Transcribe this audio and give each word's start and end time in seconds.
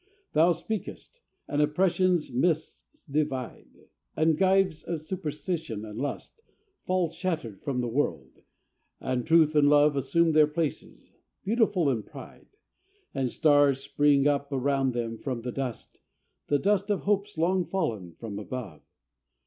Thou 0.33 0.51
speakest, 0.51 1.21
and 1.47 1.61
Oppression's 1.61 2.33
mists 2.33 3.03
divide; 3.05 3.67
And 4.15 4.35
gyves 4.35 4.81
of 4.81 4.99
Superstition 4.99 5.85
and 5.85 5.91
of 5.99 6.01
Lust 6.01 6.41
Fall 6.87 7.09
shattered 7.09 7.61
from 7.61 7.81
the 7.81 7.87
World; 7.87 8.41
and 8.99 9.27
Truth 9.27 9.55
and 9.55 9.69
Love 9.69 9.95
Assume 9.95 10.31
their 10.31 10.47
places, 10.47 11.11
beautiful 11.43 11.87
in 11.87 12.01
pride: 12.01 12.47
And 13.13 13.29
stars 13.29 13.81
spring 13.83 14.25
up 14.27 14.51
around 14.51 14.93
them 14.95 15.19
from 15.19 15.41
the 15.43 15.51
dust, 15.51 15.99
The 16.47 16.57
dust 16.57 16.89
of 16.89 17.01
hopes 17.01 17.37
long 17.37 17.63
fallen 17.67 18.15
from 18.15 18.39
above. 18.39 18.81